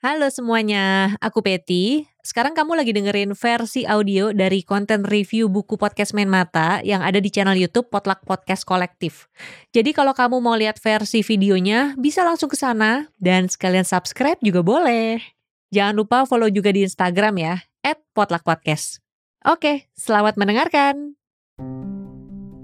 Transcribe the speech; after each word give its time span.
Halo 0.00 0.32
semuanya, 0.32 1.12
aku 1.20 1.44
Peti. 1.44 2.08
Sekarang 2.24 2.56
kamu 2.56 2.72
lagi 2.72 2.96
dengerin 2.96 3.36
versi 3.36 3.84
audio 3.84 4.32
dari 4.32 4.64
konten 4.64 5.04
review 5.04 5.52
buku 5.52 5.76
podcast 5.76 6.16
Main 6.16 6.32
Mata 6.32 6.80
yang 6.80 7.04
ada 7.04 7.20
di 7.20 7.28
channel 7.28 7.52
YouTube 7.52 7.92
Potluck 7.92 8.24
Podcast 8.24 8.64
Kolektif. 8.64 9.28
Jadi 9.76 9.92
kalau 9.92 10.16
kamu 10.16 10.40
mau 10.40 10.56
lihat 10.56 10.80
versi 10.80 11.20
videonya, 11.20 12.00
bisa 12.00 12.24
langsung 12.24 12.48
ke 12.48 12.56
sana 12.56 13.12
dan 13.20 13.52
sekalian 13.52 13.84
subscribe 13.84 14.40
juga 14.40 14.64
boleh. 14.64 15.20
Jangan 15.68 15.92
lupa 15.92 16.24
follow 16.24 16.48
juga 16.48 16.72
di 16.72 16.80
Instagram 16.80 17.36
ya, 17.36 17.60
@potluckpodcast. 18.16 19.04
Oke, 19.52 19.92
selamat 20.00 20.40
mendengarkan. 20.40 21.12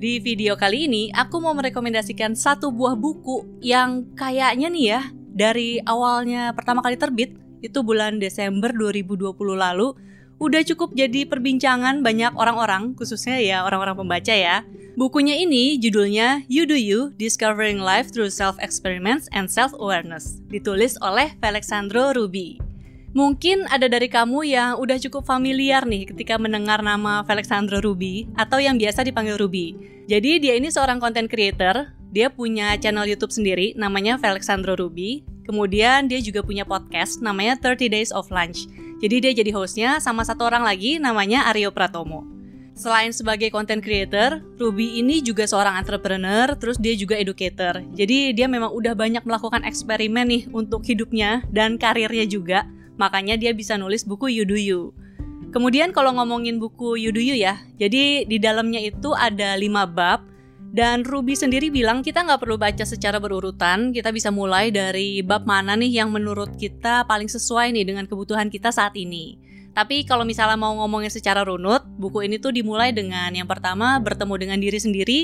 Di 0.00 0.24
video 0.24 0.56
kali 0.56 0.88
ini, 0.88 1.12
aku 1.12 1.36
mau 1.44 1.52
merekomendasikan 1.52 2.32
satu 2.32 2.72
buah 2.72 2.96
buku 2.96 3.60
yang 3.60 4.08
kayaknya 4.16 4.72
nih 4.72 4.84
ya, 4.88 5.00
dari 5.36 5.84
awalnya 5.84 6.56
pertama 6.56 6.80
kali 6.80 6.96
terbit 6.96 7.36
itu 7.60 7.84
bulan 7.84 8.16
Desember 8.16 8.72
2020 8.72 9.36
lalu 9.52 9.92
udah 10.40 10.64
cukup 10.64 10.96
jadi 10.96 11.28
perbincangan 11.28 12.00
banyak 12.00 12.32
orang-orang 12.36 12.96
khususnya 12.96 13.36
ya 13.40 13.68
orang-orang 13.68 14.00
pembaca 14.00 14.32
ya. 14.32 14.64
Bukunya 14.96 15.36
ini 15.36 15.76
judulnya 15.76 16.48
You 16.48 16.64
Do 16.64 16.72
You 16.72 17.12
Discovering 17.20 17.84
Life 17.84 18.16
Through 18.16 18.32
Self 18.32 18.56
Experiments 18.64 19.28
and 19.36 19.52
Self 19.52 19.76
Awareness 19.76 20.40
ditulis 20.48 20.96
oleh 21.04 21.36
Alexandro 21.44 22.16
Ruby. 22.16 22.56
Mungkin 23.12 23.68
ada 23.68 23.88
dari 23.88 24.08
kamu 24.08 24.44
yang 24.44 24.80
udah 24.80 24.96
cukup 25.00 25.28
familiar 25.28 25.84
nih 25.84 26.08
ketika 26.12 26.40
mendengar 26.40 26.80
nama 26.80 27.24
Alexandro 27.24 27.80
Ruby 27.84 28.28
atau 28.40 28.56
yang 28.56 28.80
biasa 28.80 29.04
dipanggil 29.04 29.36
Ruby. 29.36 29.76
Jadi 30.08 30.40
dia 30.40 30.56
ini 30.56 30.68
seorang 30.72 31.00
content 31.00 31.28
creator 31.28 31.96
dia 32.16 32.32
punya 32.32 32.72
channel 32.80 33.04
YouTube 33.04 33.28
sendiri 33.28 33.76
namanya 33.76 34.16
Felixandro 34.16 34.72
Ruby. 34.72 35.20
Kemudian 35.46 36.10
dia 36.10 36.18
juga 36.18 36.42
punya 36.42 36.66
podcast 36.66 37.22
namanya 37.22 37.54
30 37.54 37.86
Days 37.86 38.10
of 38.10 38.28
Lunch. 38.34 38.66
Jadi 38.98 39.16
dia 39.22 39.32
jadi 39.32 39.54
hostnya 39.54 40.02
sama 40.02 40.26
satu 40.26 40.42
orang 40.42 40.66
lagi 40.66 40.98
namanya 40.98 41.46
Aryo 41.48 41.70
Pratomo. 41.70 42.26
Selain 42.76 43.08
sebagai 43.08 43.48
content 43.48 43.80
creator, 43.80 44.44
Ruby 44.60 45.00
ini 45.00 45.24
juga 45.24 45.48
seorang 45.48 45.80
entrepreneur, 45.80 46.52
terus 46.60 46.76
dia 46.76 46.92
juga 46.92 47.16
educator. 47.16 47.80
Jadi 47.96 48.36
dia 48.36 48.44
memang 48.44 48.68
udah 48.68 48.92
banyak 48.92 49.24
melakukan 49.24 49.64
eksperimen 49.64 50.28
nih 50.28 50.42
untuk 50.52 50.84
hidupnya 50.84 51.40
dan 51.48 51.80
karirnya 51.80 52.28
juga. 52.28 52.68
Makanya 53.00 53.40
dia 53.40 53.56
bisa 53.56 53.80
nulis 53.80 54.04
buku 54.04 54.28
You 54.28 54.44
Do 54.44 54.60
You. 54.60 54.92
Kemudian 55.56 55.96
kalau 55.96 56.12
ngomongin 56.20 56.60
buku 56.60 57.00
You 57.00 57.16
Do 57.16 57.22
You 57.22 57.32
ya, 57.32 57.56
jadi 57.80 58.28
di 58.28 58.36
dalamnya 58.36 58.84
itu 58.84 59.16
ada 59.16 59.56
5 59.56 59.88
bab 59.88 60.20
dan 60.76 61.08
Ruby 61.08 61.32
sendiri 61.32 61.72
bilang 61.72 62.04
kita 62.04 62.20
nggak 62.20 62.36
perlu 62.36 62.60
baca 62.60 62.84
secara 62.84 63.16
berurutan, 63.16 63.96
kita 63.96 64.12
bisa 64.12 64.28
mulai 64.28 64.68
dari 64.68 65.24
bab 65.24 65.48
mana 65.48 65.72
nih 65.72 66.04
yang 66.04 66.12
menurut 66.12 66.52
kita 66.60 67.08
paling 67.08 67.32
sesuai 67.32 67.72
nih 67.72 67.88
dengan 67.88 68.04
kebutuhan 68.04 68.52
kita 68.52 68.68
saat 68.68 68.92
ini. 68.92 69.40
Tapi 69.72 70.04
kalau 70.04 70.28
misalnya 70.28 70.60
mau 70.60 70.76
ngomongin 70.76 71.08
secara 71.08 71.48
runut, 71.48 71.80
buku 71.96 72.28
ini 72.28 72.36
tuh 72.36 72.52
dimulai 72.52 72.92
dengan 72.92 73.32
yang 73.32 73.48
pertama 73.48 73.96
bertemu 74.04 74.34
dengan 74.36 74.58
diri 74.60 74.76
sendiri, 74.76 75.20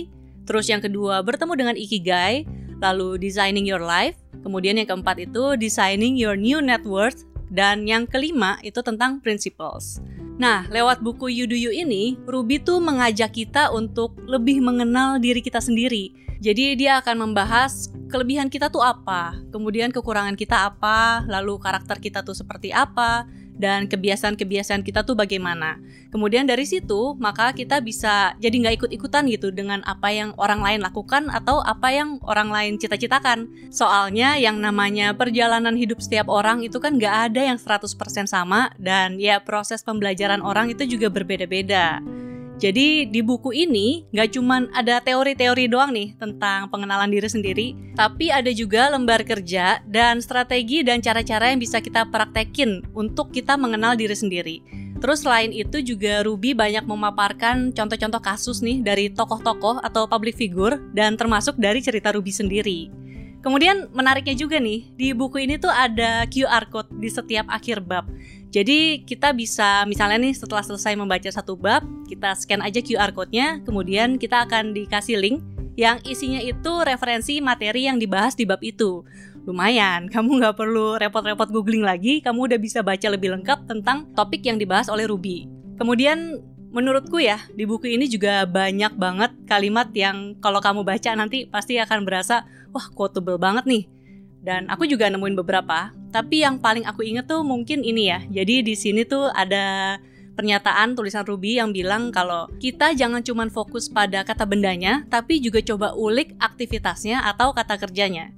terus 0.49 0.73
yang 0.73 0.81
kedua 0.81 1.21
bertemu 1.21 1.53
dengan 1.53 1.77
ikigai, 1.77 2.49
lalu 2.81 3.21
designing 3.21 3.69
your 3.69 3.85
life, 3.85 4.17
kemudian 4.41 4.81
yang 4.81 4.89
keempat 4.89 5.21
itu 5.21 5.61
designing 5.61 6.17
your 6.17 6.33
new 6.33 6.65
net 6.65 6.81
worth, 6.89 7.29
dan 7.53 7.85
yang 7.85 8.09
kelima 8.09 8.57
itu 8.65 8.81
tentang 8.81 9.21
principles. 9.21 10.01
Nah, 10.41 10.65
lewat 10.73 11.05
buku 11.05 11.29
You 11.29 11.45
Do 11.45 11.57
You 11.57 11.73
ini, 11.73 12.17
Ruby 12.25 12.61
tuh 12.63 12.81
mengajak 12.81 13.37
kita 13.37 13.69
untuk 13.73 14.17
lebih 14.25 14.65
mengenal 14.65 15.21
diri 15.21 15.45
kita 15.45 15.61
sendiri. 15.61 16.13
Jadi 16.43 16.75
dia 16.75 16.99
akan 16.99 17.31
membahas 17.31 17.93
kelebihan 18.13 18.53
kita 18.53 18.69
tuh 18.69 18.85
apa, 18.85 19.41
kemudian 19.49 19.89
kekurangan 19.89 20.37
kita 20.37 20.69
apa, 20.69 21.25
lalu 21.25 21.57
karakter 21.57 21.97
kita 21.97 22.21
tuh 22.21 22.37
seperti 22.37 22.69
apa, 22.69 23.25
dan 23.57 23.87
kebiasaan-kebiasaan 23.87 24.83
kita 24.83 25.05
tuh 25.05 25.15
bagaimana. 25.15 25.79
Kemudian 26.11 26.45
dari 26.45 26.65
situ, 26.69 27.17
maka 27.17 27.53
kita 27.55 27.81
bisa 27.81 28.37
jadi 28.43 28.53
nggak 28.53 28.75
ikut-ikutan 28.83 29.29
gitu 29.31 29.49
dengan 29.55 29.81
apa 29.87 30.13
yang 30.13 30.35
orang 30.37 30.61
lain 30.61 30.81
lakukan 30.85 31.29
atau 31.33 31.61
apa 31.65 31.93
yang 31.93 32.21
orang 32.27 32.53
lain 32.53 32.77
cita-citakan. 32.77 33.49
Soalnya 33.73 34.37
yang 34.37 34.61
namanya 34.61 35.17
perjalanan 35.17 35.77
hidup 35.79 36.03
setiap 36.03 36.29
orang 36.29 36.65
itu 36.65 36.77
kan 36.83 36.97
nggak 36.99 37.33
ada 37.33 37.41
yang 37.55 37.59
100% 37.61 37.87
sama 38.29 38.73
dan 38.77 39.17
ya 39.17 39.41
proses 39.41 39.81
pembelajaran 39.85 40.45
orang 40.45 40.73
itu 40.73 40.85
juga 40.85 41.09
berbeda-beda. 41.09 42.22
Jadi 42.63 43.11
di 43.11 43.27
buku 43.27 43.51
ini 43.51 44.07
nggak 44.15 44.39
cuma 44.39 44.71
ada 44.71 45.03
teori-teori 45.03 45.67
doang 45.67 45.91
nih 45.91 46.15
tentang 46.15 46.71
pengenalan 46.71 47.11
diri 47.11 47.27
sendiri, 47.27 47.67
tapi 47.99 48.31
ada 48.31 48.55
juga 48.55 48.87
lembar 48.87 49.27
kerja 49.27 49.83
dan 49.91 50.23
strategi 50.23 50.87
dan 50.87 51.03
cara-cara 51.03 51.51
yang 51.51 51.59
bisa 51.59 51.83
kita 51.83 52.07
praktekin 52.07 52.87
untuk 52.95 53.35
kita 53.35 53.59
mengenal 53.59 53.99
diri 53.99 54.15
sendiri. 54.15 54.57
Terus 55.03 55.27
selain 55.27 55.51
itu 55.51 55.83
juga 55.83 56.23
Ruby 56.23 56.55
banyak 56.55 56.87
memaparkan 56.87 57.75
contoh-contoh 57.75 58.23
kasus 58.23 58.63
nih 58.63 58.79
dari 58.79 59.11
tokoh-tokoh 59.11 59.83
atau 59.83 60.07
public 60.07 60.39
figure 60.39 60.79
dan 60.95 61.19
termasuk 61.19 61.59
dari 61.59 61.83
cerita 61.83 62.15
Ruby 62.15 62.31
sendiri. 62.31 63.03
Kemudian 63.43 63.91
menariknya 63.91 64.39
juga 64.39 64.63
nih, 64.63 64.95
di 64.95 65.11
buku 65.11 65.43
ini 65.43 65.59
tuh 65.59 65.75
ada 65.75 66.23
QR 66.31 66.71
code 66.71 66.95
di 66.95 67.11
setiap 67.11 67.51
akhir 67.51 67.83
bab. 67.83 68.07
Jadi 68.55 69.03
kita 69.03 69.35
bisa 69.35 69.83
misalnya 69.91 70.23
nih 70.23 70.39
setelah 70.39 70.63
selesai 70.63 70.95
membaca 70.95 71.27
satu 71.27 71.59
bab, 71.59 71.83
kita 72.13 72.37
scan 72.37 72.61
aja 72.61 72.85
QR 72.85 73.17
code-nya, 73.17 73.65
kemudian 73.65 74.21
kita 74.21 74.45
akan 74.45 74.77
dikasih 74.77 75.17
link 75.17 75.41
yang 75.81 75.97
isinya 76.05 76.45
itu 76.45 76.85
referensi 76.85 77.41
materi 77.41 77.89
yang 77.89 77.97
dibahas 77.97 78.37
di 78.37 78.45
bab 78.45 78.61
itu. 78.61 79.01
Lumayan, 79.49 80.13
kamu 80.13 80.45
nggak 80.45 80.55
perlu 80.61 81.01
repot-repot 81.01 81.49
googling 81.49 81.81
lagi, 81.81 82.21
kamu 82.21 82.53
udah 82.53 82.59
bisa 82.61 82.85
baca 82.85 83.09
lebih 83.09 83.33
lengkap 83.41 83.65
tentang 83.65 84.13
topik 84.13 84.45
yang 84.45 84.61
dibahas 84.61 84.93
oleh 84.93 85.09
Ruby. 85.09 85.49
Kemudian 85.81 86.45
menurutku 86.69 87.17
ya, 87.17 87.41
di 87.57 87.65
buku 87.65 87.89
ini 87.89 88.07
juga 88.07 88.45
banyak 88.45 88.93
banget 89.01 89.33
kalimat 89.49 89.89
yang 89.97 90.37
kalau 90.45 90.61
kamu 90.61 90.85
baca 90.85 91.17
nanti 91.17 91.49
pasti 91.49 91.81
akan 91.81 92.05
berasa, 92.05 92.45
wah 92.71 92.87
quotable 92.93 93.41
banget 93.41 93.65
nih 93.65 93.85
dan 94.43 94.67
aku 94.67 94.91
juga 94.91 95.07
nemuin 95.07 95.39
beberapa, 95.39 95.95
tapi 96.11 96.43
yang 96.43 96.59
paling 96.59 96.83
aku 96.83 97.07
inget 97.07 97.31
tuh 97.31 97.47
mungkin 97.47 97.87
ini 97.87 98.11
ya. 98.11 98.21
Jadi 98.27 98.67
di 98.67 98.75
sini 98.75 99.07
tuh 99.07 99.31
ada 99.31 99.97
pernyataan 100.33 100.97
tulisan 100.97 101.25
Ruby 101.25 101.61
yang 101.61 101.71
bilang 101.71 102.09
kalau 102.09 102.49
kita 102.57 102.97
jangan 102.97 103.21
cuma 103.21 103.49
fokus 103.53 103.89
pada 103.89 104.25
kata 104.25 104.49
bendanya, 104.49 105.05
tapi 105.13 105.39
juga 105.39 105.61
coba 105.61 105.93
ulik 105.93 106.37
aktivitasnya 106.41 107.25
atau 107.29 107.53
kata 107.53 107.77
kerjanya. 107.77 108.33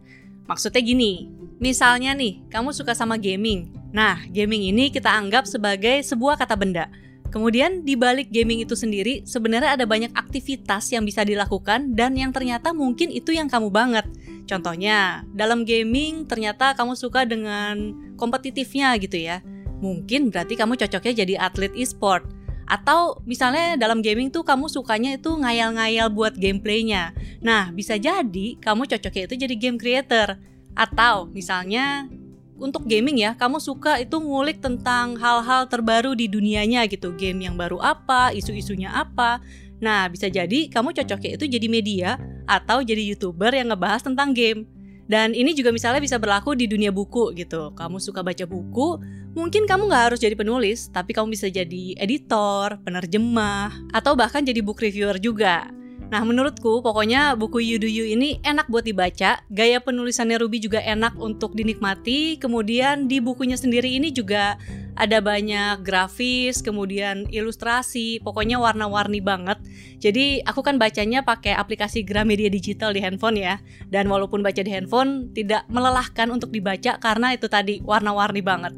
Maksudnya 0.45 0.83
gini, 0.85 1.31
misalnya 1.63 2.13
nih, 2.13 2.45
kamu 2.53 2.75
suka 2.77 2.93
sama 2.93 3.17
gaming. 3.17 3.73
Nah, 3.95 4.21
gaming 4.29 4.75
ini 4.75 4.91
kita 4.91 5.09
anggap 5.09 5.47
sebagai 5.47 6.03
sebuah 6.03 6.37
kata 6.37 6.59
benda. 6.59 6.91
Kemudian 7.35 7.83
di 7.83 7.99
balik 7.99 8.31
gaming 8.31 8.63
itu 8.63 8.79
sendiri 8.79 9.27
sebenarnya 9.27 9.75
ada 9.75 9.87
banyak 9.91 10.15
aktivitas 10.15 10.95
yang 10.95 11.03
bisa 11.03 11.27
dilakukan 11.27 11.91
dan 11.99 12.15
yang 12.15 12.31
ternyata 12.31 12.71
mungkin 12.71 13.11
itu 13.11 13.35
yang 13.35 13.51
kamu 13.51 13.75
banget. 13.75 14.07
Contohnya, 14.47 15.27
dalam 15.35 15.67
gaming 15.67 16.31
ternyata 16.31 16.79
kamu 16.79 16.95
suka 16.95 17.27
dengan 17.27 17.97
kompetitifnya 18.15 18.95
gitu 19.03 19.19
ya. 19.19 19.43
Mungkin 19.85 20.33
berarti 20.33 20.57
kamu 20.57 20.81
cocoknya 20.81 21.13
jadi 21.13 21.35
atlet 21.37 21.77
e-sport. 21.77 22.25
Atau 22.65 23.21
misalnya 23.29 23.77
dalam 23.77 24.01
gaming 24.01 24.33
tuh 24.33 24.41
kamu 24.41 24.73
sukanya 24.73 25.21
itu 25.21 25.37
ngayal-ngayal 25.37 26.09
buat 26.09 26.33
gameplaynya. 26.33 27.13
Nah, 27.45 27.69
bisa 27.69 28.01
jadi 28.01 28.57
kamu 28.57 28.89
cocoknya 28.89 29.23
itu 29.29 29.37
jadi 29.37 29.55
game 29.61 29.77
creator. 29.77 30.41
Atau 30.73 31.29
misalnya 31.29 32.09
untuk 32.57 32.89
gaming 32.89 33.21
ya, 33.21 33.37
kamu 33.37 33.61
suka 33.61 34.01
itu 34.01 34.17
ngulik 34.17 34.65
tentang 34.65 35.21
hal-hal 35.21 35.69
terbaru 35.69 36.17
di 36.17 36.25
dunianya 36.33 36.89
gitu, 36.89 37.13
game 37.13 37.45
yang 37.45 37.61
baru 37.61 37.77
apa, 37.85 38.33
isu-isunya 38.33 38.89
apa. 38.89 39.45
Nah, 39.85 40.09
bisa 40.09 40.33
jadi 40.33 40.73
kamu 40.73 40.97
cocoknya 40.97 41.37
itu 41.37 41.45
jadi 41.45 41.67
media 41.69 42.11
atau 42.49 42.81
jadi 42.81 43.05
youtuber 43.05 43.53
yang 43.53 43.69
ngebahas 43.69 44.01
tentang 44.01 44.33
game. 44.33 44.65
Dan 45.05 45.37
ini 45.37 45.53
juga 45.53 45.69
misalnya 45.69 46.01
bisa 46.01 46.17
berlaku 46.17 46.57
di 46.57 46.65
dunia 46.65 46.89
buku 46.89 47.37
gitu. 47.37 47.77
Kamu 47.77 48.01
suka 48.01 48.25
baca 48.25 48.45
buku, 48.49 49.01
mungkin 49.37 49.69
kamu 49.69 49.91
nggak 49.91 50.05
harus 50.13 50.21
jadi 50.23 50.33
penulis, 50.33 50.89
tapi 50.89 51.13
kamu 51.13 51.37
bisa 51.37 51.53
jadi 51.53 51.99
editor, 52.01 52.81
penerjemah, 52.81 53.93
atau 53.93 54.17
bahkan 54.17 54.41
jadi 54.41 54.65
book 54.65 54.81
reviewer 54.81 55.21
juga. 55.21 55.69
Nah, 56.15 56.23
menurutku 56.23 56.79
pokoknya 56.79 57.35
buku 57.35 57.59
You 57.59 57.83
Do 57.83 57.91
You 57.91 58.07
ini 58.07 58.39
enak 58.47 58.71
buat 58.71 58.87
dibaca, 58.87 59.43
gaya 59.51 59.79
penulisannya 59.83 60.39
Ruby 60.39 60.63
juga 60.63 60.79
enak 60.79 61.19
untuk 61.19 61.59
dinikmati, 61.59 62.39
kemudian 62.39 63.11
di 63.11 63.19
bukunya 63.19 63.59
sendiri 63.59 63.99
ini 63.99 64.15
juga 64.15 64.55
ada 64.95 65.19
banyak 65.19 65.83
grafis, 65.83 66.63
kemudian 66.63 67.27
ilustrasi, 67.35 68.23
pokoknya 68.23 68.63
warna-warni 68.63 69.19
banget. 69.19 69.59
Jadi 69.99 70.39
aku 70.47 70.63
kan 70.63 70.79
bacanya 70.79 71.27
pakai 71.27 71.51
aplikasi 71.59 72.07
Gramedia 72.07 72.47
Digital 72.47 72.95
di 72.95 73.03
handphone 73.03 73.43
ya. 73.43 73.59
Dan 73.91 74.07
walaupun 74.07 74.39
baca 74.39 74.63
di 74.63 74.71
handphone 74.71 75.35
tidak 75.35 75.67
melelahkan 75.67 76.31
untuk 76.31 76.55
dibaca 76.55 76.95
karena 77.03 77.35
itu 77.35 77.51
tadi 77.51 77.83
warna-warni 77.83 78.39
banget. 78.39 78.71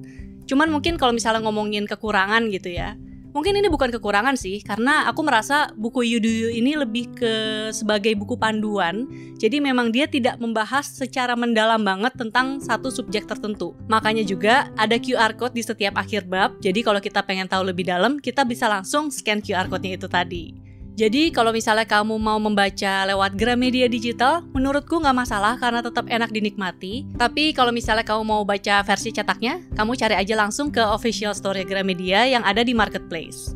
Cuman 0.49 0.73
mungkin 0.73 0.97
kalau 0.97 1.13
misalnya 1.13 1.45
ngomongin 1.45 1.85
kekurangan 1.85 2.49
gitu 2.49 2.73
ya, 2.73 2.97
Mungkin 3.37 3.53
ini 3.53 3.69
bukan 3.69 3.93
kekurangan 3.93 4.33
sih, 4.33 4.65
karena 4.65 5.05
aku 5.13 5.21
merasa 5.21 5.69
buku 5.77 6.01
You 6.09 6.25
Do 6.25 6.33
You 6.33 6.57
ini 6.57 6.73
lebih 6.73 7.13
ke 7.13 7.33
sebagai 7.69 8.17
buku 8.17 8.41
panduan. 8.41 9.05
Jadi 9.37 9.61
memang 9.61 9.93
dia 9.93 10.09
tidak 10.09 10.41
membahas 10.41 10.89
secara 10.89 11.37
mendalam 11.37 11.85
banget 11.85 12.17
tentang 12.17 12.65
satu 12.65 12.89
subjek 12.89 13.29
tertentu. 13.29 13.77
Makanya 13.93 14.25
juga 14.25 14.73
ada 14.81 14.97
QR 14.97 15.37
code 15.37 15.53
di 15.53 15.61
setiap 15.61 16.01
akhir 16.01 16.25
bab. 16.25 16.57
Jadi 16.65 16.81
kalau 16.81 16.97
kita 16.97 17.21
pengen 17.29 17.45
tahu 17.45 17.69
lebih 17.69 17.85
dalam, 17.85 18.17
kita 18.17 18.41
bisa 18.49 18.73
langsung 18.73 19.13
scan 19.13 19.45
QR 19.45 19.69
code-nya 19.69 20.01
itu 20.01 20.09
tadi. 20.09 20.66
Jadi 20.97 21.29
kalau 21.29 21.53
misalnya 21.53 21.85
kamu 21.85 22.17
mau 22.17 22.41
membaca 22.41 23.05
lewat 23.05 23.37
Gramedia 23.37 23.85
Digital, 23.85 24.41
menurutku 24.57 24.97
nggak 24.97 25.13
masalah 25.13 25.61
karena 25.61 25.85
tetap 25.85 26.09
enak 26.09 26.33
dinikmati. 26.33 27.05
Tapi 27.21 27.53
kalau 27.53 27.69
misalnya 27.69 28.01
kamu 28.01 28.25
mau 28.25 28.41
baca 28.49 28.81
versi 28.81 29.13
cetaknya, 29.13 29.61
kamu 29.77 29.93
cari 29.93 30.17
aja 30.17 30.33
langsung 30.41 30.73
ke 30.73 30.81
official 30.81 31.37
store 31.37 31.69
Gramedia 31.69 32.25
yang 32.25 32.41
ada 32.49 32.65
di 32.65 32.73
marketplace. 32.73 33.53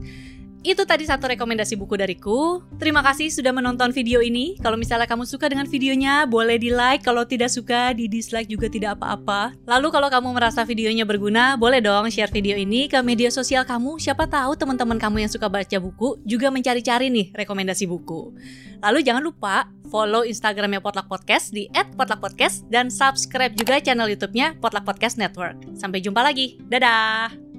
Itu 0.60 0.84
tadi 0.84 1.08
satu 1.08 1.24
rekomendasi 1.24 1.72
buku 1.80 1.96
dariku. 1.96 2.60
Terima 2.76 3.00
kasih 3.00 3.32
sudah 3.32 3.48
menonton 3.48 3.96
video 3.96 4.20
ini. 4.20 4.60
Kalau 4.60 4.76
misalnya 4.76 5.08
kamu 5.08 5.24
suka 5.24 5.48
dengan 5.48 5.64
videonya, 5.64 6.28
boleh 6.28 6.60
di 6.60 6.68
like. 6.68 7.00
Kalau 7.00 7.24
tidak 7.24 7.48
suka, 7.48 7.96
di 7.96 8.12
dislike 8.12 8.44
juga 8.44 8.68
tidak 8.68 9.00
apa-apa. 9.00 9.56
Lalu 9.64 9.88
kalau 9.88 10.08
kamu 10.12 10.28
merasa 10.36 10.60
videonya 10.68 11.08
berguna, 11.08 11.56
boleh 11.56 11.80
dong 11.80 12.12
share 12.12 12.28
video 12.28 12.60
ini 12.60 12.92
ke 12.92 13.00
media 13.00 13.32
sosial 13.32 13.64
kamu. 13.64 13.96
Siapa 13.96 14.28
tahu 14.28 14.52
teman-teman 14.52 15.00
kamu 15.00 15.24
yang 15.24 15.32
suka 15.32 15.48
baca 15.48 15.76
buku 15.80 16.20
juga 16.28 16.52
mencari-cari 16.52 17.08
nih 17.08 17.32
rekomendasi 17.32 17.88
buku. 17.88 18.36
Lalu 18.84 19.00
jangan 19.00 19.24
lupa 19.24 19.68
follow 19.88 20.28
Instagramnya 20.28 20.84
Potluck 20.84 21.08
Podcast 21.08 21.56
di 21.56 21.72
@potluckpodcast 21.72 22.68
dan 22.68 22.92
subscribe 22.92 23.56
juga 23.56 23.80
channel 23.80 24.12
YouTube-nya 24.12 24.60
Potluck 24.60 24.84
Podcast 24.84 25.16
Network. 25.16 25.56
Sampai 25.72 26.04
jumpa 26.04 26.20
lagi. 26.20 26.60
Dadah. 26.68 27.49